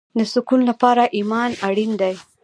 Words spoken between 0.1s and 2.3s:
د سکون لپاره ایمان اړین دی